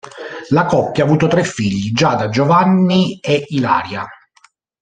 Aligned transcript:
La 0.49 0.65
coppia 0.65 1.03
ha 1.03 1.05
avuto 1.05 1.27
tre 1.27 1.43
figli: 1.43 1.91
Giada, 1.91 2.29
Giovanni 2.29 3.19
e 3.21 3.45
Ilaria. 3.49 4.03